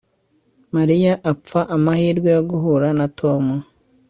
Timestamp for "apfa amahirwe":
1.31-2.29